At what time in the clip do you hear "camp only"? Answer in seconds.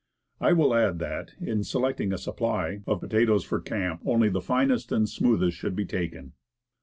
3.61-4.29